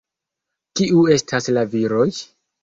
[0.81, 2.09] Kiu estas la viroj?